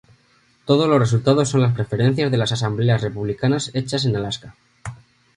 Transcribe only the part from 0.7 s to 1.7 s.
los resultados son